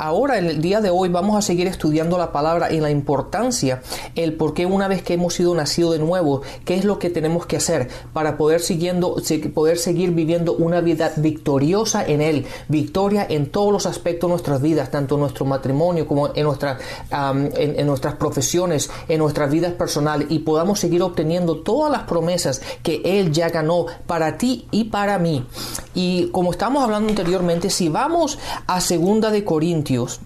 [0.00, 3.82] Ahora, en el día de hoy, vamos a seguir estudiando la palabra y la importancia,
[4.14, 7.10] el por qué una vez que hemos sido nacido de nuevo, qué es lo que
[7.10, 9.16] tenemos que hacer para poder, siguiendo,
[9.52, 14.62] poder seguir viviendo una vida victoriosa en Él, victoria en todos los aspectos de nuestras
[14.62, 16.78] vidas, tanto en nuestro matrimonio como en, nuestra,
[17.10, 23.02] en, nuestras profesiones, en nuestras vidas personales, y podamos seguir obteniendo todas las promesas que
[23.04, 25.44] Él ya ganó para ti y para mí.
[25.92, 30.20] Y como estamos hablando anteriormente, si vamos a segunda de Corintios, Dios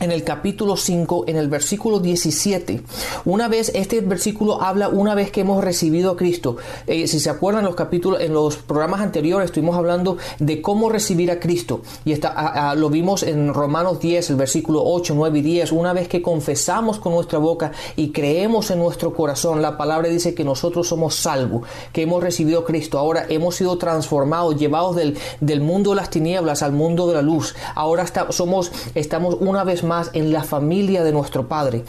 [0.00, 2.82] en el capítulo 5, en el versículo 17.
[3.26, 6.56] Una vez, este versículo habla una vez que hemos recibido a Cristo.
[6.86, 11.30] Eh, si se acuerdan, los capítulos, en los programas anteriores estuvimos hablando de cómo recibir
[11.30, 11.82] a Cristo.
[12.04, 15.72] Y está, lo vimos en Romanos 10, el versículo 8, 9 y 10.
[15.72, 20.34] Una vez que confesamos con nuestra boca y creemos en nuestro corazón, la palabra dice
[20.34, 22.98] que nosotros somos salvos, que hemos recibido a Cristo.
[22.98, 27.22] Ahora hemos sido transformados, llevados del, del mundo de las tinieblas al mundo de la
[27.22, 27.54] luz.
[27.74, 31.84] Ahora somos, estamos una vez más en la familia de nuestro Padre.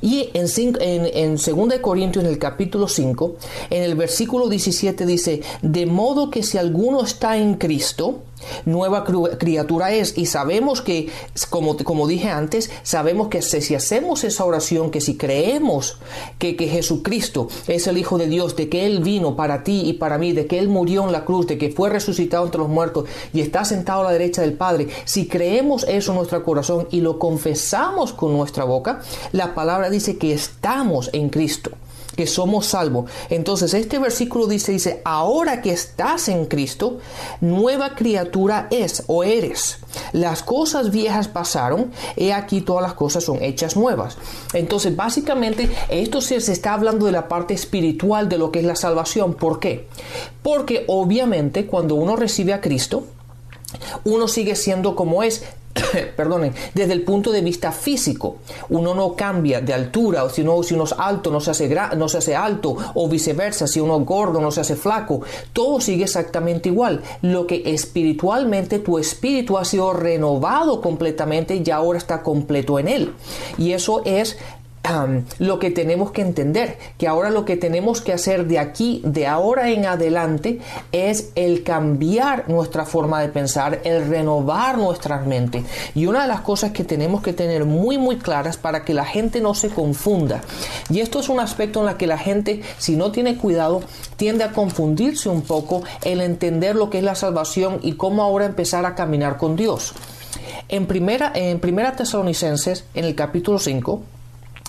[0.00, 0.46] Y en,
[0.80, 3.36] en, en 2 Corintios, en el capítulo 5,
[3.70, 8.20] en el versículo 17 dice, de modo que si alguno está en Cristo,
[8.64, 10.16] nueva criatura es.
[10.16, 11.08] Y sabemos que,
[11.50, 15.98] como, como dije antes, sabemos que si hacemos esa oración, que si creemos
[16.38, 19.94] que, que Jesucristo es el Hijo de Dios, de que Él vino para ti y
[19.94, 22.68] para mí, de que Él murió en la cruz, de que fue resucitado entre los
[22.68, 26.88] muertos y está sentado a la derecha del Padre, si creemos eso en nuestro corazón
[26.90, 31.72] y lo confesamos con nuestra boca, la palabra dice que estamos en Cristo
[32.16, 33.10] que somos salvos.
[33.30, 36.98] Entonces este versículo dice, dice, ahora que estás en Cristo,
[37.40, 39.78] nueva criatura es o eres.
[40.12, 44.16] Las cosas viejas pasaron, he aquí todas las cosas son hechas nuevas.
[44.52, 48.64] Entonces básicamente esto se, se está hablando de la parte espiritual de lo que es
[48.64, 49.34] la salvación.
[49.34, 49.88] ¿Por qué?
[50.42, 53.04] Porque obviamente cuando uno recibe a Cristo,
[54.04, 55.44] uno sigue siendo como es,
[56.16, 58.36] perdonen, desde el punto de vista físico.
[58.68, 61.74] Uno no cambia de altura, o si uno, si uno es alto no se, hace
[61.96, 65.22] no se hace alto, o viceversa, si uno es gordo no se hace flaco.
[65.52, 67.02] Todo sigue exactamente igual.
[67.22, 73.12] Lo que espiritualmente tu espíritu ha sido renovado completamente y ahora está completo en él.
[73.58, 74.36] Y eso es
[75.38, 79.26] lo que tenemos que entender, que ahora lo que tenemos que hacer de aquí, de
[79.26, 80.58] ahora en adelante,
[80.90, 85.64] es el cambiar nuestra forma de pensar, el renovar nuestra mente.
[85.94, 89.04] Y una de las cosas que tenemos que tener muy, muy claras para que la
[89.04, 90.40] gente no se confunda.
[90.90, 93.82] Y esto es un aspecto en la que la gente, si no tiene cuidado,
[94.16, 98.46] tiende a confundirse un poco el entender lo que es la salvación y cómo ahora
[98.46, 99.94] empezar a caminar con Dios.
[100.68, 104.02] En primera, en primera Tesalonicenses, en el capítulo 5,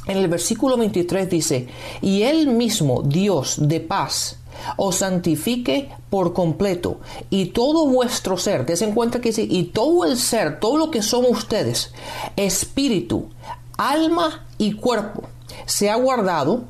[0.07, 1.67] en el versículo 23 dice,
[2.01, 4.37] y él mismo, Dios de paz,
[4.77, 6.99] os santifique por completo
[7.29, 10.91] y todo vuestro ser, des en cuenta que dice, y todo el ser, todo lo
[10.91, 11.91] que son ustedes,
[12.35, 13.29] espíritu,
[13.77, 15.23] alma y cuerpo,
[15.65, 16.65] se ha guardado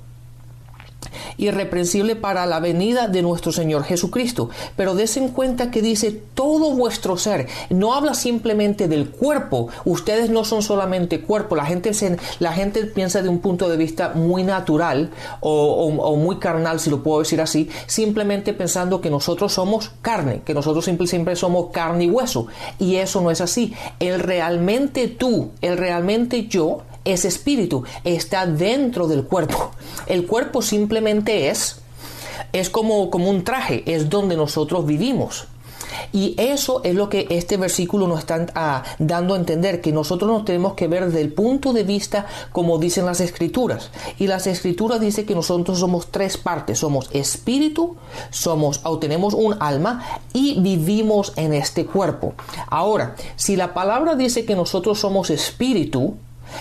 [1.37, 4.49] irreprensible para la venida de nuestro Señor Jesucristo.
[4.75, 7.47] Pero des en cuenta que dice todo vuestro ser.
[7.69, 9.69] No habla simplemente del cuerpo.
[9.85, 11.55] Ustedes no son solamente cuerpo.
[11.55, 11.91] La gente,
[12.39, 17.03] la gente piensa de un punto de vista muy natural o, muy carnal, si lo
[17.03, 22.09] puedo decir así, simplemente pensando que nosotros somos carne, que nosotros siempre somos carne y
[22.09, 22.47] hueso.
[22.79, 23.73] Y eso no es así.
[23.99, 29.71] El realmente tú, el realmente yo, ese espíritu está dentro del cuerpo.
[30.07, 31.77] El cuerpo simplemente es,
[32.51, 35.47] es como, como un traje, es donde nosotros vivimos.
[36.11, 40.29] Y eso es lo que este versículo nos está ah, dando a entender, que nosotros
[40.29, 43.91] nos tenemos que ver desde el punto de vista como dicen las escrituras.
[44.19, 47.95] Y las escrituras dicen que nosotros somos tres partes, somos espíritu,
[48.29, 50.03] somos o tenemos un alma
[50.33, 52.33] y vivimos en este cuerpo.
[52.67, 56.15] Ahora, si la palabra dice que nosotros somos espíritu,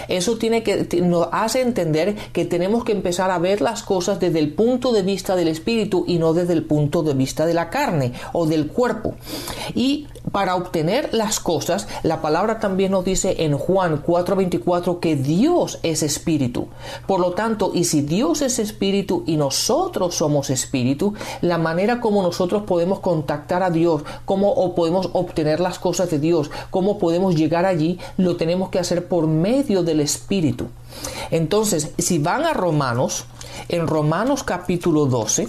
[0.09, 4.39] eso tiene que, nos hace entender que tenemos que empezar a ver las cosas desde
[4.39, 7.71] el punto de vista del espíritu y no desde el punto de vista de la
[7.71, 9.15] carne o del cuerpo.
[9.75, 15.81] Y para obtener las cosas, la palabra también nos dice en Juan 4:24 que Dios
[15.83, 16.69] es espíritu.
[17.07, 22.23] Por lo tanto, y si Dios es espíritu y nosotros somos espíritu, la manera como
[22.23, 27.67] nosotros podemos contactar a Dios, cómo podemos obtener las cosas de Dios, cómo podemos llegar
[27.67, 30.69] allí, lo tenemos que hacer por medio del espíritu.
[31.31, 33.25] Entonces, si van a Romanos,
[33.69, 35.49] en Romanos capítulo 12,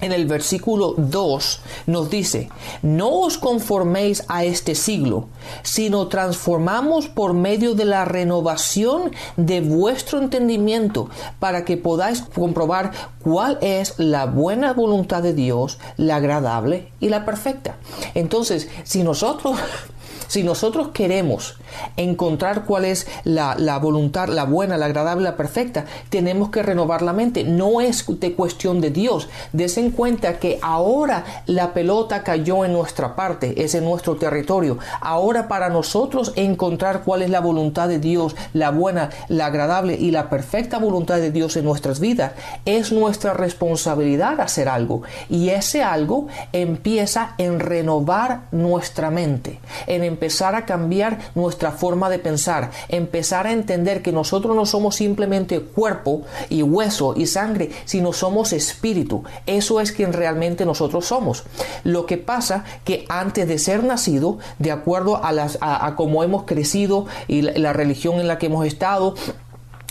[0.00, 2.48] en el versículo 2 nos dice,
[2.82, 5.28] no os conforméis a este siglo,
[5.62, 11.08] sino transformamos por medio de la renovación de vuestro entendimiento
[11.38, 12.92] para que podáis comprobar
[13.22, 17.76] cuál es la buena voluntad de Dios, la agradable y la perfecta.
[18.14, 19.58] Entonces, si nosotros
[20.34, 21.54] si nosotros queremos
[21.96, 27.12] encontrar cuál es la, voluntad, la buena, la agradable, la perfecta, tenemos que renovar la
[27.12, 27.44] mente.
[27.44, 29.28] No es de cuestión de Dios.
[29.52, 34.78] Des en cuenta que ahora la pelota cayó en nuestra parte, es en nuestro territorio.
[35.00, 40.10] Ahora para nosotros encontrar cuál es la voluntad de Dios, la buena, la agradable y
[40.10, 42.32] la perfecta voluntad de Dios en nuestras vidas,
[42.64, 45.02] es nuestra responsabilidad hacer algo.
[45.30, 50.23] Y ese algo empieza en renovar nuestra mente, en empezar
[50.54, 56.22] a cambiar nuestra forma de pensar, empezar a entender que nosotros no somos simplemente cuerpo
[56.48, 59.24] y hueso y sangre, sino somos espíritu.
[59.46, 61.44] Eso es quien realmente nosotros somos.
[61.84, 66.44] Lo que pasa que antes de ser nacido, de acuerdo a, las, a, cómo hemos
[66.44, 69.14] crecido y la religión en la que hemos estado,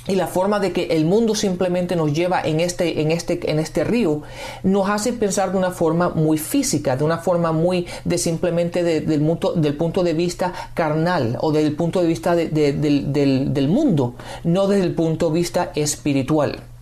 [0.07, 3.59] y la forma de que el mundo simplemente nos lleva en este, en este, en
[3.59, 4.21] este río
[4.63, 9.05] nos hace pensar de una forma muy física, de una forma muy de simplemente del,
[9.05, 14.83] del punto de vista carnal o del punto de vista del, del mundo, no desde
[14.83, 16.72] el punto de vista espiritual.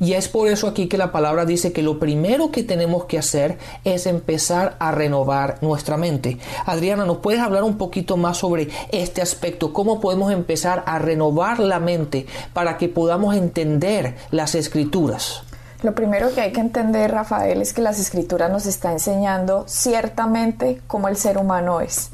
[0.00, 3.18] Y es por eso aquí que la palabra dice que lo primero que tenemos que
[3.18, 6.38] hacer es empezar a renovar nuestra mente.
[6.66, 9.72] Adriana, ¿nos puedes hablar un poquito más sobre este aspecto?
[9.72, 15.42] ¿Cómo podemos empezar a renovar la mente para que podamos entender las escrituras?
[15.82, 20.80] Lo primero que hay que entender, Rafael, es que las escrituras nos está enseñando ciertamente
[20.86, 22.10] cómo el ser humano es.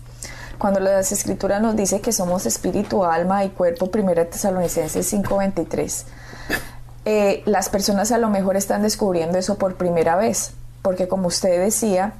[0.58, 6.04] Cuando las escrituras nos dice que somos espíritu, alma y cuerpo, 1 Tesalonicenses 5:23
[7.12, 11.60] eh, las personas a lo mejor están descubriendo eso por primera vez, porque como usted
[11.60, 12.12] decía,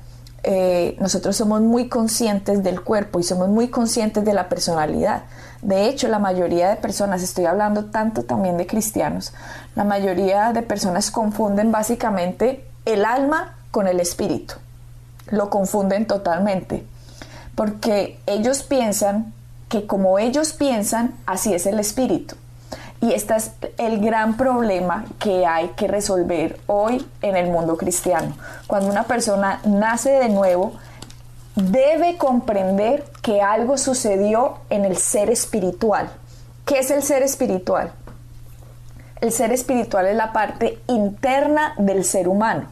[0.43, 5.23] eh, nosotros somos muy conscientes del cuerpo y somos muy conscientes de la personalidad.
[5.63, 9.33] De hecho, la mayoría de personas, estoy hablando tanto también de cristianos,
[9.77, 14.55] la mayoría de personas confunden básicamente el alma con el espíritu.
[15.29, 16.85] Lo confunden totalmente,
[17.55, 19.33] porque ellos piensan
[19.69, 22.35] que como ellos piensan, así es el espíritu.
[23.03, 28.37] Y este es el gran problema que hay que resolver hoy en el mundo cristiano.
[28.67, 30.75] Cuando una persona nace de nuevo,
[31.55, 36.11] debe comprender que algo sucedió en el ser espiritual.
[36.67, 37.93] ¿Qué es el ser espiritual?
[39.23, 42.69] El ser espiritual es la parte interna del ser humano.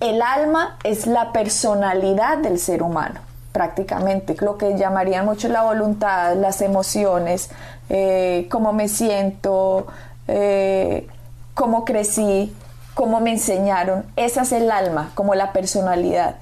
[0.00, 3.20] El alma es la personalidad del ser humano
[3.52, 7.50] prácticamente, lo que llamarían mucho la voluntad, las emociones,
[7.94, 9.86] eh, cómo me siento,
[10.26, 11.06] eh,
[11.52, 12.50] cómo crecí,
[12.94, 14.06] cómo me enseñaron.
[14.16, 16.36] Esa es el alma, como la personalidad.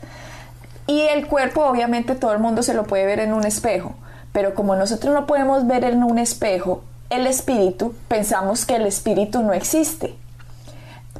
[0.86, 3.94] Y el cuerpo, obviamente, todo el mundo se lo puede ver en un espejo,
[4.32, 9.42] pero como nosotros no podemos ver en un espejo el espíritu, pensamos que el espíritu
[9.42, 10.14] no existe.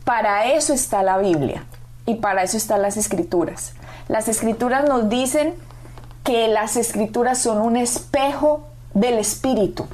[0.05, 1.65] Para eso está la Biblia
[2.07, 3.73] y para eso están las escrituras.
[4.07, 5.55] Las escrituras nos dicen
[6.23, 9.87] que las escrituras son un espejo del espíritu.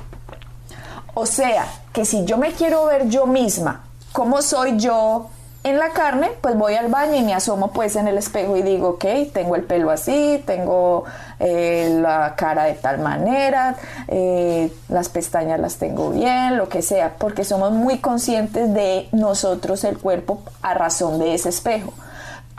[1.19, 5.31] O sea, que si yo me quiero ver yo misma, cómo soy yo
[5.65, 8.61] en la carne, pues voy al baño y me asomo pues en el espejo y
[8.61, 11.05] digo, ok, tengo el pelo así, tengo
[11.41, 13.77] eh, la cara de tal manera,
[14.09, 19.85] eh, las pestañas las tengo bien, lo que sea, porque somos muy conscientes de nosotros,
[19.85, 21.95] el cuerpo, a razón de ese espejo.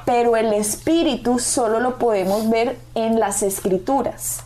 [0.03, 4.39] Pero el espíritu solo lo podemos ver en las escrituras.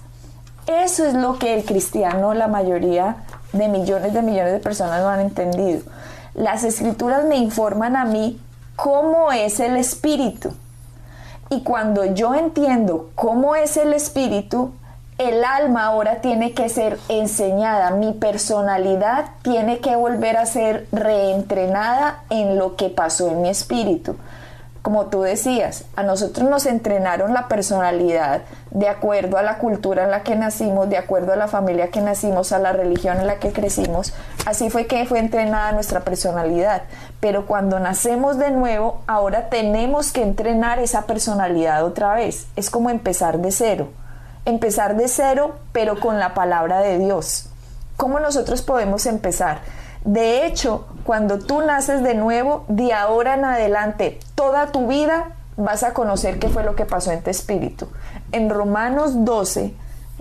[0.67, 3.15] Eso es lo que el cristiano, la mayoría
[3.53, 5.81] de millones de millones de personas no han entendido.
[6.33, 8.39] Las escrituras me informan a mí
[8.75, 10.53] cómo es el espíritu.
[11.49, 14.71] Y cuando yo entiendo cómo es el espíritu,
[15.17, 22.23] el alma ahora tiene que ser enseñada, mi personalidad tiene que volver a ser reentrenada
[22.29, 24.15] en lo que pasó en mi espíritu.
[24.81, 30.11] Como tú decías, a nosotros nos entrenaron la personalidad de acuerdo a la cultura en
[30.11, 33.37] la que nacimos, de acuerdo a la familia que nacimos, a la religión en la
[33.37, 34.13] que crecimos.
[34.47, 36.81] Así fue que fue entrenada nuestra personalidad.
[37.19, 42.47] Pero cuando nacemos de nuevo, ahora tenemos que entrenar esa personalidad otra vez.
[42.55, 43.89] Es como empezar de cero.
[44.45, 47.49] Empezar de cero, pero con la palabra de Dios.
[47.97, 49.59] ¿Cómo nosotros podemos empezar?
[50.03, 55.83] De hecho, cuando tú naces de nuevo, de ahora en adelante, toda tu vida vas
[55.83, 57.87] a conocer qué fue lo que pasó en tu espíritu.
[58.31, 59.75] En Romanos 12,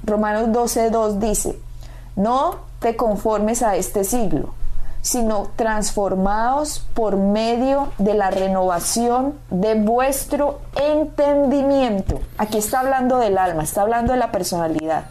[0.05, 1.59] Romanos 12, 2 dice,
[2.15, 4.53] no te conformes a este siglo,
[5.01, 12.21] sino transformaos por medio de la renovación de vuestro entendimiento.
[12.37, 15.05] Aquí está hablando del alma, está hablando de la personalidad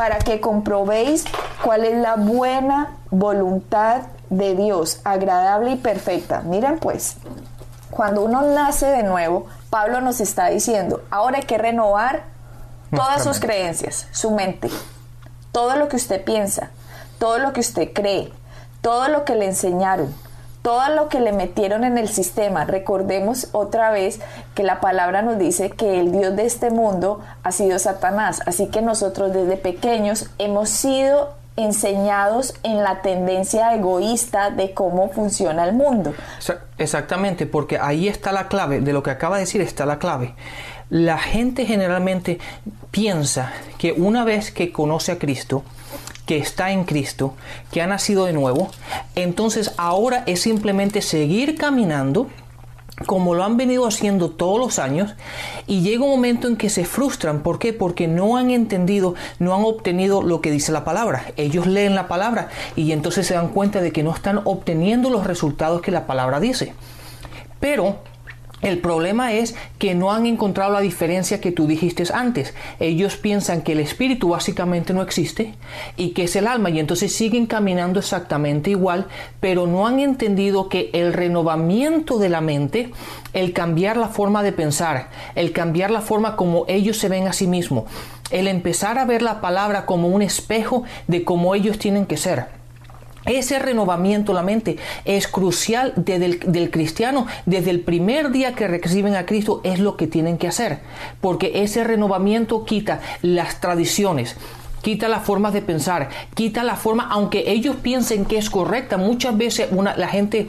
[0.00, 1.26] para que comprobéis
[1.62, 6.40] cuál es la buena voluntad de Dios, agradable y perfecta.
[6.40, 7.16] Miren pues,
[7.90, 12.22] cuando uno nace de nuevo, Pablo nos está diciendo, ahora hay que renovar
[12.96, 14.70] todas sus creencias, su mente,
[15.52, 16.70] todo lo que usted piensa,
[17.18, 18.32] todo lo que usted cree,
[18.80, 20.14] todo lo que le enseñaron,
[20.62, 22.64] todo lo que le metieron en el sistema.
[22.64, 24.20] Recordemos otra vez
[24.54, 28.42] que la palabra nos dice que el Dios de este mundo ha sido Satanás.
[28.46, 35.64] Así que nosotros desde pequeños hemos sido enseñados en la tendencia egoísta de cómo funciona
[35.64, 36.14] el mundo.
[36.78, 40.34] Exactamente, porque ahí está la clave, de lo que acaba de decir está la clave.
[40.88, 42.38] La gente generalmente
[42.90, 45.62] piensa que una vez que conoce a Cristo,
[46.30, 47.34] que está en Cristo,
[47.72, 48.70] que ha nacido de nuevo,
[49.16, 52.28] entonces ahora es simplemente seguir caminando
[53.04, 55.16] como lo han venido haciendo todos los años
[55.66, 57.42] y llega un momento en que se frustran.
[57.42, 57.72] ¿Por qué?
[57.72, 61.32] Porque no han entendido, no han obtenido lo que dice la palabra.
[61.36, 65.26] Ellos leen la palabra y entonces se dan cuenta de que no están obteniendo los
[65.26, 66.74] resultados que la palabra dice.
[67.58, 67.98] Pero
[68.62, 72.54] el problema es que no han encontrado la diferencia que tú dijiste antes.
[72.78, 75.54] Ellos piensan que el espíritu básicamente no existe
[75.96, 79.06] y que es el alma y entonces siguen caminando exactamente igual,
[79.40, 82.90] pero no han entendido que el renovamiento de la mente,
[83.32, 87.32] el cambiar la forma de pensar, el cambiar la forma como ellos se ven a
[87.32, 87.84] sí mismos,
[88.30, 92.59] el empezar a ver la palabra como un espejo de cómo ellos tienen que ser
[93.26, 97.26] ese renovamiento la mente es crucial del cristiano.
[97.46, 100.80] Desde el primer día que reciben a Cristo es lo que tienen que hacer.
[101.20, 104.36] Porque ese renovamiento quita las tradiciones,
[104.82, 109.36] quita las formas de pensar, quita la forma, aunque ellos piensen que es correcta, muchas
[109.36, 110.48] veces una, la gente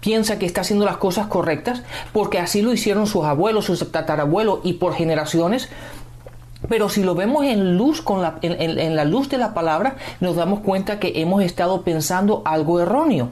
[0.00, 1.82] piensa que está haciendo las cosas correctas
[2.12, 5.68] porque así lo hicieron sus abuelos, sus tatarabuelos y por generaciones,
[6.68, 10.36] pero si lo vemos en luz, con la, en, la luz de la palabra, nos
[10.36, 13.30] damos cuenta que hemos estado pensando algo erróneo.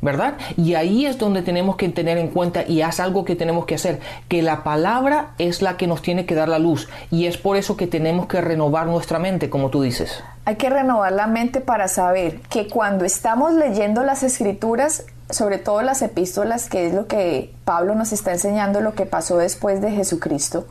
[0.00, 0.34] ¿verdad?
[0.56, 3.74] Y ahí es donde tenemos que tener en cuenta y es algo que tenemos que
[3.74, 7.36] hacer, que la palabra es la que nos tiene que dar la luz y es
[7.36, 10.22] por eso que tenemos que renovar nuestra mente, como tú dices.
[10.44, 15.82] Hay que renovar la mente para saber que cuando estamos leyendo las escrituras, sobre todo
[15.82, 19.90] las epístolas, que es lo que Pablo nos está enseñando, lo que pasó después de
[19.90, 20.66] Jesucristo,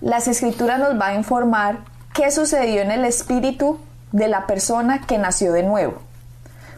[0.00, 1.78] las escrituras nos va a informar
[2.14, 3.78] qué sucedió en el espíritu
[4.12, 5.98] de la persona que nació de nuevo.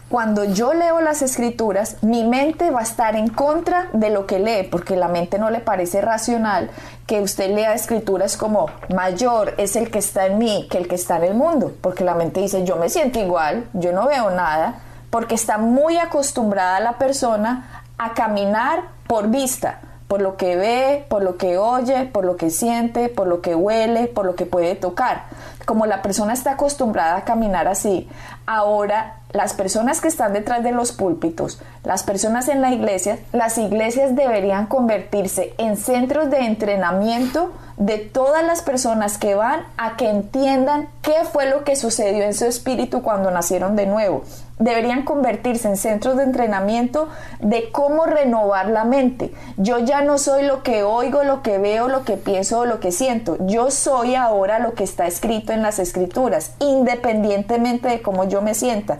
[0.09, 4.37] Cuando yo leo las escrituras, mi mente va a estar en contra de lo que
[4.37, 6.69] lee, porque la mente no le parece racional
[7.07, 10.95] que usted lea escrituras como mayor es el que está en mí que el que
[10.95, 14.29] está en el mundo, porque la mente dice yo me siento igual, yo no veo
[14.29, 14.75] nada,
[15.09, 21.23] porque está muy acostumbrada la persona a caminar por vista, por lo que ve, por
[21.23, 24.75] lo que oye, por lo que siente, por lo que huele, por lo que puede
[24.75, 25.25] tocar.
[25.65, 28.09] Como la persona está acostumbrada a caminar así,
[28.45, 33.57] ahora las personas que están detrás de los púlpitos, las personas en la iglesia, las
[33.57, 40.09] iglesias deberían convertirse en centros de entrenamiento de todas las personas que van a que
[40.09, 44.23] entiendan qué fue lo que sucedió en su espíritu cuando nacieron de nuevo.
[44.59, 49.33] Deberían convertirse en centros de entrenamiento de cómo renovar la mente.
[49.57, 52.79] Yo ya no soy lo que oigo, lo que veo, lo que pienso o lo
[52.79, 53.37] que siento.
[53.47, 58.53] Yo soy ahora lo que está escrito en las escrituras, independientemente de cómo yo me
[58.53, 58.99] sienta.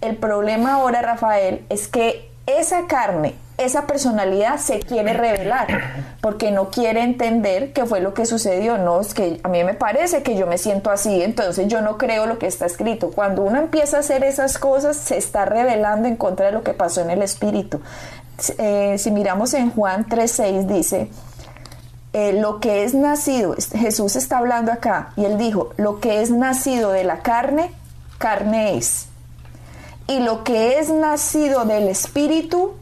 [0.00, 5.66] El problema ahora, Rafael, es que esa carne, esa personalidad se quiere revelar
[6.20, 8.78] porque no quiere entender qué fue lo que sucedió.
[8.78, 11.98] No, es que a mí me parece que yo me siento así, entonces yo no
[11.98, 13.10] creo lo que está escrito.
[13.10, 16.72] Cuando uno empieza a hacer esas cosas, se está revelando en contra de lo que
[16.72, 17.80] pasó en el espíritu.
[18.56, 21.10] Eh, si miramos en Juan 3:6 dice,
[22.12, 26.30] eh, lo que es nacido, Jesús está hablando acá y él dijo, lo que es
[26.30, 27.70] nacido de la carne,
[28.18, 29.09] carne es
[30.10, 32.74] y lo que es nacido del Espíritu,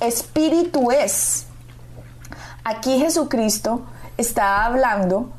[0.00, 1.46] Espíritu es.
[2.62, 3.86] Aquí Jesucristo
[4.18, 5.30] está hablando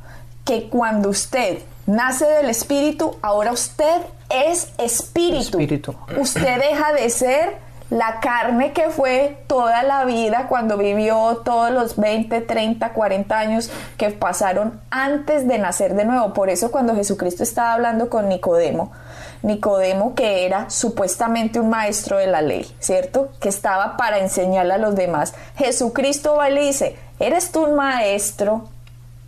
[0.44, 5.60] que cuando usted nace del Espíritu, ahora usted es espíritu.
[5.60, 5.96] Espíritu.
[6.20, 7.58] Usted deja de ser
[7.90, 13.72] la carne que fue toda la vida cuando vivió todos los 20, 30, 40 años
[13.98, 16.34] que pasaron antes de nacer de nuevo.
[16.34, 18.92] Por eso cuando Jesucristo estaba hablando con Nicodemo,
[19.42, 23.30] Nicodemo que era supuestamente un maestro de la ley, ¿cierto?
[23.40, 25.34] Que estaba para enseñarle a los demás.
[25.58, 28.70] Jesucristo va y le dice, ¿eres tú un maestro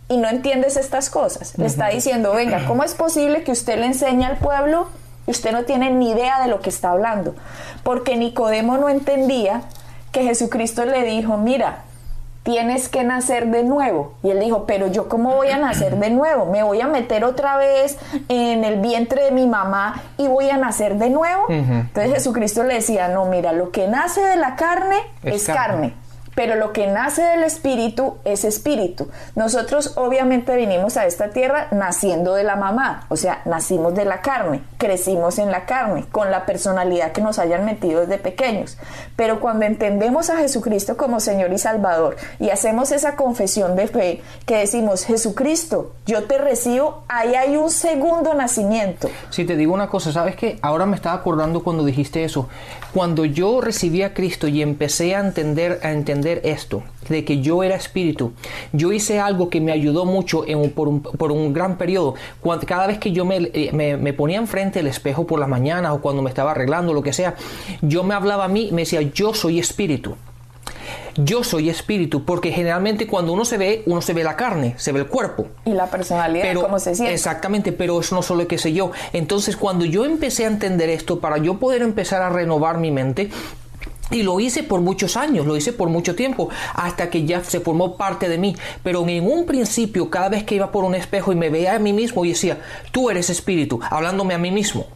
[0.08, 1.58] y no entiendes estas cosas?
[1.58, 4.86] Le está diciendo, venga, ¿cómo es posible que usted le enseñe al pueblo
[5.26, 7.34] usted no tiene ni idea de lo que está hablando?
[7.82, 9.62] Porque Nicodemo no entendía
[10.10, 11.84] que Jesucristo le dijo, mira,
[12.42, 14.14] tienes que nacer de nuevo.
[14.22, 16.46] Y él dijo, pero yo cómo voy a nacer de nuevo?
[16.46, 17.98] ¿Me voy a meter otra vez
[18.28, 21.46] en el vientre de mi mamá y voy a nacer de nuevo?
[21.48, 25.94] Entonces Jesucristo le decía, no, mira, lo que nace de la carne es, carne
[26.34, 29.08] pero lo que nace del espíritu es espíritu.
[29.34, 34.22] Nosotros obviamente vinimos a esta tierra naciendo de la mamá, o sea, nacimos de la
[34.22, 38.78] carne, crecimos en la carne, con la personalidad que nos hayan metido desde pequeños.
[39.16, 44.22] Pero cuando entendemos a Jesucristo como Señor y Salvador y hacemos esa confesión de fe
[44.46, 49.08] que decimos, Jesucristo, yo te recibo, ahí hay un segundo nacimiento.
[49.30, 50.58] Si te digo una cosa, ¿sabes qué?
[50.62, 52.48] Ahora me estaba acordando cuando dijiste eso.
[52.94, 57.62] Cuando yo recibí a Cristo y empecé a entender, a entender esto, de que yo
[57.62, 58.32] era espíritu.
[58.72, 62.14] Yo hice algo que me ayudó mucho en por, un, gran periodo.
[62.40, 65.92] Cuando, cada vez que yo eh, me, me, ponía enfrente del espejo por la mañana
[65.92, 67.34] o cuando me estaba arreglando, lo que sea,
[67.80, 70.16] yo me hablaba a mí, me decía, yo soy espíritu.
[71.16, 74.92] Yo soy espíritu, porque generalmente cuando uno se ve, uno se ve la carne, se
[74.92, 75.48] ve el cuerpo.
[75.64, 77.12] Y la personalidad, pero, cómo se siente.
[77.12, 78.92] Exactamente, pero eso no solo que sé yo.
[79.12, 83.28] Entonces, cuando yo empecé a entender esto, para yo poder empezar a renovar mi mente,
[84.12, 87.60] y lo hice por muchos años, lo hice por mucho tiempo, hasta que ya se
[87.60, 88.54] formó parte de mí.
[88.82, 91.78] Pero en un principio, cada vez que iba por un espejo y me veía a
[91.78, 92.58] mí mismo y decía,
[92.90, 94.86] tú eres espíritu, hablándome a mí mismo,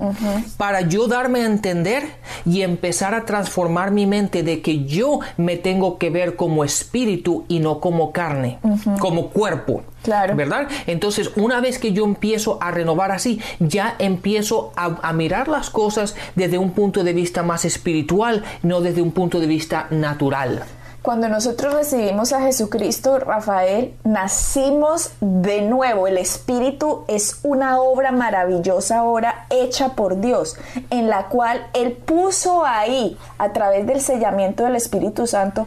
[0.56, 2.04] para yo darme a entender
[2.44, 7.44] y empezar a transformar mi mente de que yo me tengo que ver como espíritu
[7.48, 8.58] y no como carne,
[8.98, 9.82] como cuerpo.
[10.06, 10.36] Claro.
[10.36, 10.68] ¿Verdad?
[10.86, 16.14] Entonces, una vez que yo empiezo a renovar así, ya empiezo a, mirar las cosas
[16.36, 20.62] desde un punto de vista más espiritual, no desde un punto de vista natural.
[21.02, 26.06] Cuando nosotros recibimos a Jesucristo, Rafael, nacimos de nuevo.
[26.06, 30.56] El Espíritu es una obra maravillosa ahora hecha por Dios,
[30.90, 35.66] en la cual Él puso ahí, a través del sellamiento del Espíritu Santo,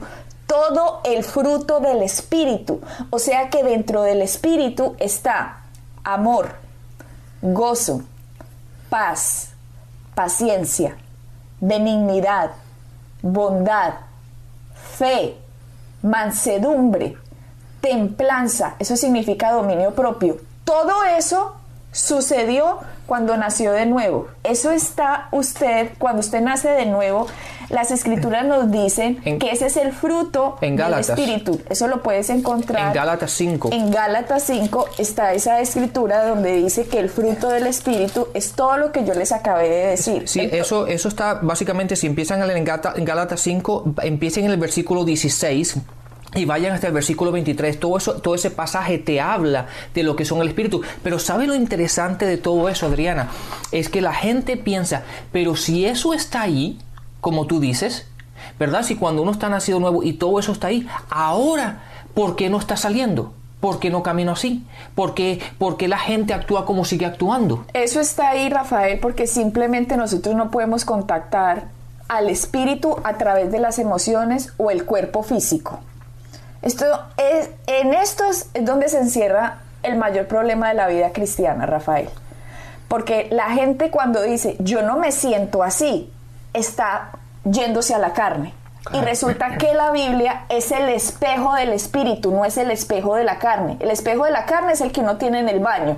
[0.50, 2.82] todo el fruto del Espíritu.
[3.12, 5.62] O sea que dentro del Espíritu está
[6.04, 6.56] amor,
[7.44, 8.02] gozo,
[8.90, 9.52] paz,
[10.16, 10.98] paciencia,
[11.62, 12.50] benignidad,
[13.22, 13.94] bondad,
[14.98, 15.38] fe,
[16.02, 17.16] mansedumbre,
[17.80, 18.74] templanza.
[18.80, 20.38] Eso significa dominio propio.
[20.64, 21.58] Todo eso
[21.92, 24.28] sucedió cuando nació de nuevo.
[24.44, 27.26] Eso está usted, cuando usted nace de nuevo,
[27.70, 31.60] las escrituras nos dicen que ese es el fruto del Espíritu.
[31.70, 32.88] Eso lo puedes encontrar.
[32.88, 33.70] En Gálatas 5.
[33.72, 38.78] En Gálatas 5 está esa escritura donde dice que el fruto del Espíritu es todo
[38.78, 40.28] lo que yo les acabé de decir.
[40.28, 45.78] Sí, eso, eso está básicamente, si empiezan en Gálatas 5, empiecen en el versículo 16
[46.36, 50.16] y vayan hasta el versículo 23, todo, eso, todo ese pasaje te habla de lo
[50.16, 50.82] que son el Espíritu.
[51.04, 53.30] Pero ¿sabe lo interesante de todo eso, Adriana?
[53.72, 56.78] Es que la gente piensa, pero si eso está ahí,
[57.20, 58.08] como tú dices,
[58.60, 58.84] ¿verdad?
[58.84, 62.60] Si cuando uno está nacido nuevo y todo eso está ahí, ahora, ¿por qué no
[62.60, 63.34] está saliendo?
[63.60, 64.64] ¿Por qué no camino así?
[64.96, 65.42] ¿Por qué,
[65.88, 67.66] la gente actúa como sigue actuando?
[67.74, 71.66] Eso está ahí, Rafael, porque simplemente nosotros no podemos contactar
[72.08, 75.80] al espíritu a través de las emociones o el cuerpo físico.
[76.62, 76.86] Esto
[77.18, 82.10] es, en esto es donde se encierra el mayor problema de la vida cristiana, Rafael.
[82.88, 86.12] Porque la gente cuando dice, yo no me siento así,
[86.54, 87.12] está
[87.46, 88.54] yéndose a la carne.
[88.94, 93.24] Y resulta que la Biblia es el espejo del espíritu, no es el espejo de
[93.24, 93.78] la carne.
[93.80, 95.98] El espejo de la carne es el que uno tiene en el baño,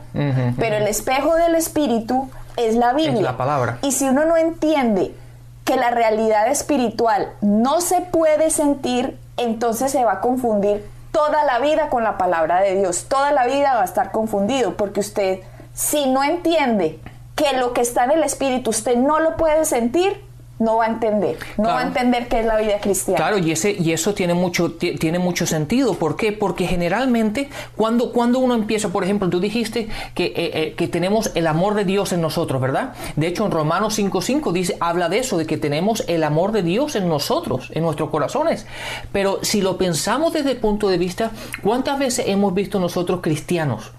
[0.60, 3.16] pero el espejo del espíritu es la Biblia.
[3.16, 3.78] Es la palabra.
[3.82, 5.16] Y si uno no entiende
[5.64, 11.60] que la realidad espiritual no se puede sentir, entonces se va a confundir toda la
[11.60, 13.06] vida con la palabra de Dios.
[13.08, 15.40] Toda la vida va a estar confundido porque usted,
[15.74, 17.00] si no entiende
[17.36, 20.24] que lo que está en el espíritu usted no lo puede sentir,
[20.62, 23.18] no va a entender, no va a entender qué es la vida cristiana.
[23.18, 25.96] Claro, y, ese, y eso tiene mucho, tiene mucho sentido.
[25.96, 26.32] ¿Por qué?
[26.32, 31.32] Porque generalmente cuando, cuando uno empieza, por ejemplo, tú dijiste que, eh, eh, que tenemos
[31.34, 32.94] el amor de Dios en nosotros, ¿verdad?
[33.16, 36.62] De hecho, en Romanos 5.5 dice, habla de eso, de que tenemos el amor de
[36.62, 38.68] Dios en nosotros, en nuestros corazones.
[39.12, 41.32] Pero si lo pensamos desde el punto de vista,
[41.64, 43.94] ¿cuántas veces hemos visto nosotros cristianos?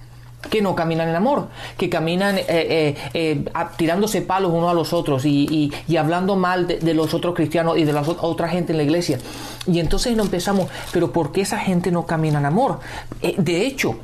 [0.50, 3.44] Que no caminan en amor, que caminan eh, eh, eh,
[3.76, 7.92] tirándose palos unos a los otros y, hablando mal de, los otros cristianos y de
[7.92, 9.18] la otra gente en la iglesia.
[9.66, 12.80] Y entonces nos empezamos, pero ¿por qué esa gente no camina en amor?
[13.20, 13.96] de hecho,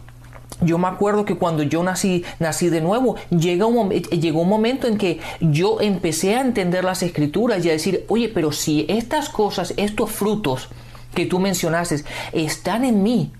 [0.60, 4.86] yo me acuerdo que cuando yo nací, nací de nuevo, llega un, llegó un momento
[4.86, 9.28] en que yo empecé a entender las escrituras y a decir, oye, pero si estas
[9.28, 10.68] cosas, estos frutos
[11.14, 13.32] que tú mencionaste, están en mí,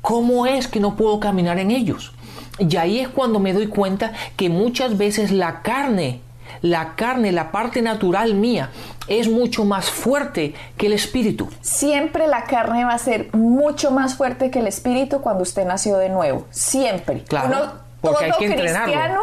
[0.00, 2.12] ¿cómo es que no puedo caminar en ellos?
[2.58, 6.20] Y ahí es cuando me doy cuenta que muchas veces la carne,
[6.62, 8.70] la carne, la parte natural mía,
[9.08, 11.48] es mucho más fuerte que el espíritu.
[11.60, 15.96] Siempre la carne va a ser mucho más fuerte que el espíritu cuando usted nació
[15.98, 16.46] de nuevo.
[16.50, 17.24] Siempre.
[17.24, 17.72] Claro.
[18.00, 19.20] porque hay que cristiano,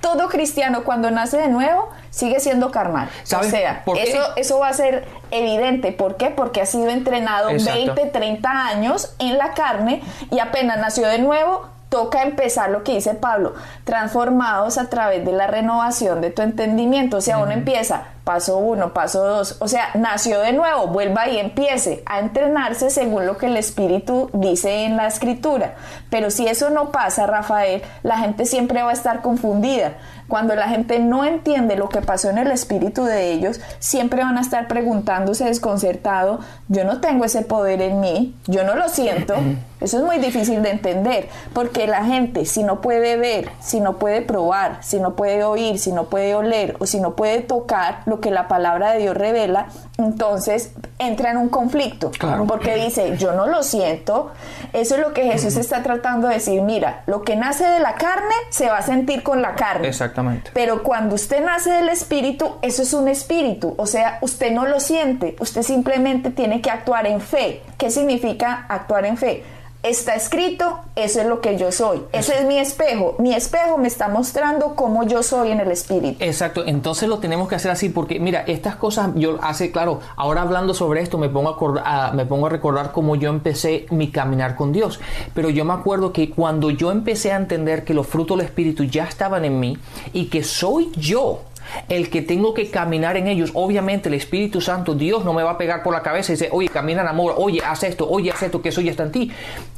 [0.00, 3.08] todo cristiano cuando nace de nuevo sigue siendo carnal.
[3.22, 5.92] O sea, eso, eso va a ser evidente.
[5.92, 6.30] ¿Por qué?
[6.30, 11.68] Porque ha sido entrenado 20, 30 años en la carne y apenas nació de nuevo,
[11.90, 13.52] toca empezar lo que dice Pablo,
[13.84, 17.18] transformados a través de la renovación de tu entendimiento.
[17.18, 21.38] O sea, uno empieza paso uno, paso dos, o sea, nació de nuevo, vuelva y
[21.38, 25.74] empiece a entrenarse según lo que el Espíritu dice en la Escritura.
[26.10, 29.94] Pero si eso no pasa, Rafael, la gente siempre va a estar confundida.
[30.30, 34.38] Cuando la gente no entiende lo que pasó en el espíritu de ellos, siempre van
[34.38, 39.34] a estar preguntándose desconcertado, yo no tengo ese poder en mí, yo no lo siento.
[39.80, 43.98] Eso es muy difícil de entender, porque la gente si no puede ver, si no
[43.98, 48.02] puede probar, si no puede oír, si no puede oler o si no puede tocar
[48.10, 52.10] lo que la palabra de Dios revela, entonces entra en un conflicto,
[52.46, 54.32] porque dice, yo no lo siento,
[54.72, 57.94] eso es lo que Jesús está tratando de decir, mira, lo que nace de la
[57.94, 59.88] carne se va a sentir con la carne.
[59.88, 60.50] Exactamente.
[60.52, 64.80] Pero cuando usted nace del espíritu, eso es un espíritu, o sea, usted no lo
[64.80, 67.62] siente, usted simplemente tiene que actuar en fe.
[67.78, 69.44] ¿Qué significa actuar en fe?
[69.82, 72.02] Está escrito, eso es lo que yo soy.
[72.12, 73.16] Ese es mi espejo.
[73.18, 76.22] Mi espejo me está mostrando cómo yo soy en el espíritu.
[76.22, 80.42] Exacto, entonces lo tenemos que hacer así porque mira, estas cosas yo hace claro, ahora
[80.42, 84.54] hablando sobre esto me pongo a, me pongo a recordar cómo yo empecé mi caminar
[84.54, 85.00] con Dios,
[85.34, 88.84] pero yo me acuerdo que cuando yo empecé a entender que los frutos del espíritu
[88.84, 89.78] ya estaban en mí
[90.12, 91.40] y que soy yo
[91.88, 93.50] el que tengo que caminar en ellos.
[93.54, 96.48] Obviamente el Espíritu Santo, Dios no me va a pegar por la cabeza y decir,
[96.52, 99.12] oye, camina en amor, oye, haz esto, oye, haz esto, que eso ya está en
[99.12, 99.30] ti.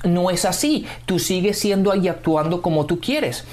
[0.05, 0.87] No es así.
[1.07, 3.45] Tú sigues siendo ahí actuando como tú quieres.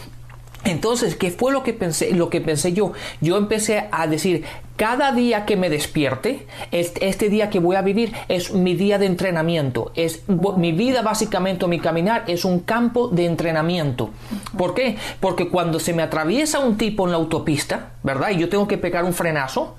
[0.65, 2.11] Entonces, ¿qué fue lo que pensé?
[2.11, 2.91] Lo que pensé yo,
[3.21, 4.43] yo empecé a decir,
[4.75, 9.05] cada día que me despierte, este, día que voy a vivir es mi día de
[9.05, 9.91] entrenamiento.
[9.95, 14.09] Es mi vida básicamente, mi caminar es un campo de entrenamiento.
[14.57, 14.97] ¿Por qué?
[15.19, 18.29] Porque cuando se me atraviesa un tipo en la autopista, ¿verdad?
[18.31, 19.75] Y yo tengo que pegar un frenazo,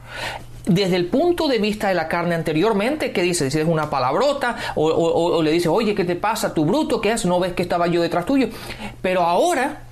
[0.66, 3.45] desde el punto de vista de la carne anteriormente, ¿qué dice?
[3.45, 7.01] Dice, es una palabrota, o, o, le dice, oye, ¿qué te pasa, tu bruto?
[7.01, 7.27] ¿Qué haces?
[7.27, 8.49] ¿No ves que estaba yo detrás tuyo?
[9.01, 9.85] Pero ahora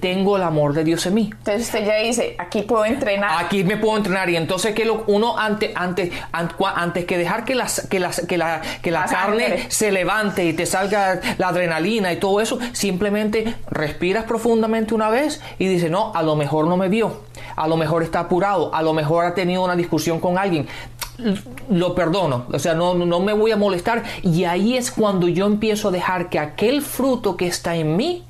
[0.00, 1.30] tengo el amor de Dios en mí.
[1.30, 3.44] Entonces usted ya dice, aquí puedo entrenar.
[3.44, 4.28] Aquí me puedo entrenar.
[4.30, 8.38] Y entonces que lo, uno antes, antes, antes que dejar que, las, que, las, que
[8.38, 13.54] la, que la carne se levante y te salga la adrenalina y todo eso, simplemente
[13.70, 17.22] respiras profundamente una vez y dices, no, a lo mejor no me vio,
[17.56, 20.66] a lo mejor está apurado, a lo mejor ha tenido una discusión con alguien
[21.70, 25.46] lo perdono, o sea, no, no me voy a molestar y ahí es cuando yo
[25.46, 28.24] empiezo a dejar que aquel fruto que está en mí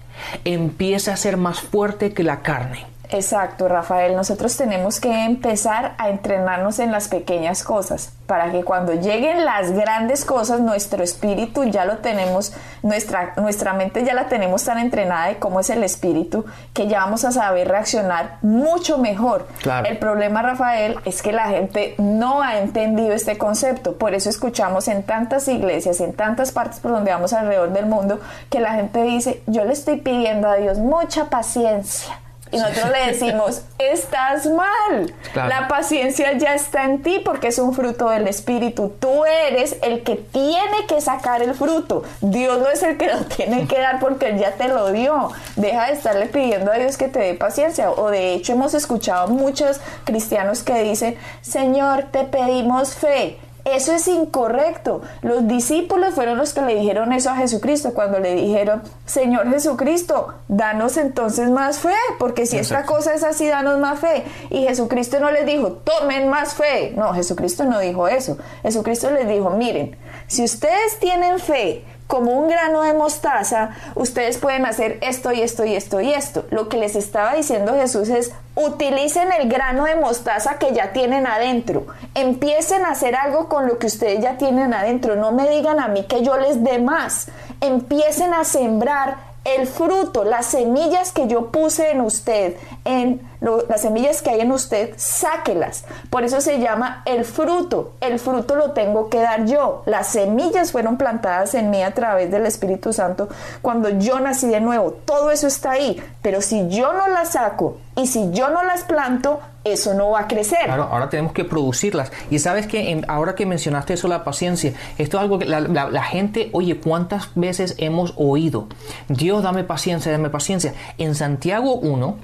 [0.45, 2.92] empieza a ser más fuerte que la carne.
[3.13, 4.17] Exacto, Rafael.
[4.17, 9.73] Nosotros tenemos que empezar a entrenarnos en las pequeñas cosas para que cuando lleguen las
[9.73, 15.27] grandes cosas, nuestro espíritu ya lo tenemos, nuestra, nuestra mente ya la tenemos tan entrenada
[15.27, 19.47] de cómo es el espíritu, que ya vamos a saber reaccionar mucho mejor.
[19.85, 23.99] El problema, Rafael, es que la gente no ha entendido este concepto.
[23.99, 28.21] Por eso escuchamos en tantas iglesias, en tantas partes por donde vamos alrededor del mundo,
[28.49, 32.22] que la gente dice, yo le estoy pidiendo a Dios mucha paciencia
[32.53, 35.13] y nosotros le decimos, estás mal.
[35.35, 38.93] La paciencia ya está en ti porque es un fruto del Espíritu.
[39.01, 42.03] Tú eres el que tiene que sacar el fruto.
[42.21, 45.31] Dios no es el que lo tiene que dar porque Él ya te lo dio.
[45.57, 47.91] Deja de estarle pidiendo a Dios que te dé paciencia.
[47.91, 54.09] O de hecho hemos escuchado muchos cristianos que dicen, Señor, te pedimos fe Eso es
[54.09, 55.03] incorrecto.
[55.23, 60.35] Los discípulos fueron los que le dijeron eso a Jesucristo cuando le dijeron, Señor Jesucristo,
[60.49, 64.25] danos entonces más fe, porque si esta cosa es así, danos más fe.
[64.51, 66.93] Y Jesucristo no les dijo, tomen más fe.
[66.97, 68.37] No, Jesucristo no dijo eso.
[68.63, 69.97] Jesucristo les dijo, miren,
[70.27, 75.65] si ustedes tienen fe, como un grano de mostaza, ustedes pueden hacer esto y esto
[75.65, 76.45] y esto y esto.
[76.51, 81.27] Lo que les estaba diciendo Jesús es, utilicen el grano de mostaza que ya tienen
[81.27, 81.87] adentro.
[82.15, 85.17] Empiecen a hacer algo con lo que ustedes ya tienen adentro.
[85.17, 87.29] No me digan a mí que yo les dé más.
[87.61, 94.23] Empiecen a sembrar el fruto, las semillas que yo puse en usted, en las semillas
[94.23, 95.85] que hay en usted, sáquelas.
[96.11, 97.93] Por eso se llama el fruto.
[98.01, 99.83] El fruto lo tengo que dar yo.
[99.87, 103.29] Las semillas fueron plantadas en mí a través del Espíritu Santo
[103.61, 104.93] cuando yo nací de nuevo.
[104.93, 106.01] Todo eso está ahí.
[106.23, 110.21] Pero si yo no las saco y si yo no las planto, eso no va
[110.21, 110.65] a crecer.
[110.65, 112.13] Claro, ahora tenemos que producirlas.
[112.31, 116.51] Y sabes que ahora que mencionaste eso, la paciencia, esto es algo que la, gente,
[116.53, 118.67] oye, ¿cuántas veces hemos oído?
[119.09, 120.75] Dios, dame paciencia, dame paciencia.
[120.99, 122.17] En Santiago 1,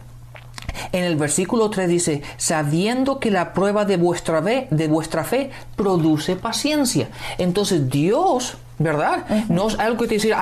[0.92, 5.50] en el versículo 3 dice, sabiendo que la prueba de vuestra fe, de vuestra fe
[5.76, 7.08] produce paciencia.
[7.38, 9.24] Entonces Dios, ¿verdad?
[9.48, 10.32] No es algo que te dice,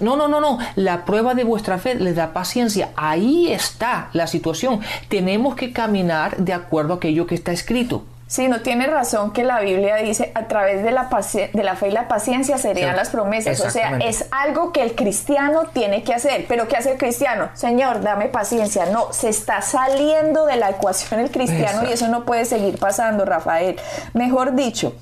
[0.00, 2.90] no, no, no, no, la prueba de vuestra fe le da paciencia.
[2.96, 4.80] Ahí está la situación.
[5.08, 8.04] Tenemos que caminar de acuerdo a aquello que está escrito.
[8.28, 11.08] Sí, no tiene razón que la Biblia dice a través de la,
[11.52, 13.60] de la fe y la paciencia serían las promesas.
[13.60, 16.44] O sea, es algo que el cristiano tiene que hacer.
[16.48, 17.50] Pero ¿qué hace el cristiano?
[17.54, 18.86] Señor, dame paciencia.
[18.86, 23.24] No, se está saliendo de la ecuación el cristiano y eso no puede seguir pasando,
[23.24, 23.76] Rafael.
[24.12, 24.96] Mejor dicho,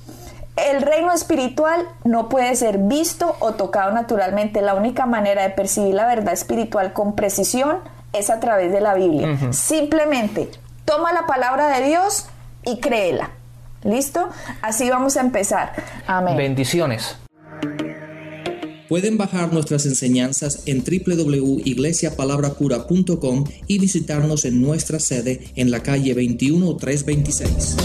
[0.55, 4.61] el reino espiritual no puede ser visto o tocado naturalmente.
[4.61, 7.77] La única manera de percibir la verdad espiritual con precisión
[8.13, 9.37] es a través de la Biblia.
[9.51, 10.49] Simplemente
[10.85, 12.27] toma la palabra de Dios
[12.63, 13.31] y créela.
[13.83, 14.29] ¿Listo?
[14.61, 15.73] Así vamos a empezar.
[16.07, 16.37] Amén.
[16.37, 17.17] Bendiciones.
[18.87, 27.77] Pueden bajar nuestras enseñanzas en www.iglesiapalabracura.com y visitarnos en nuestra sede en la calle 21326.